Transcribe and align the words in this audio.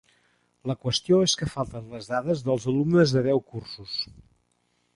La 0.69 0.75
qüestió 0.85 1.19
és 1.25 1.35
que 1.41 1.49
falten 1.51 1.91
les 1.93 2.09
dades 2.13 2.43
dels 2.47 2.67
alumnes 2.73 3.15
de 3.19 3.25
deu 3.31 3.43
cursos. 3.53 3.95